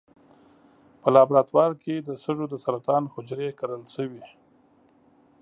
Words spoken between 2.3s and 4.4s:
د سرطان حجرې کرل شوي.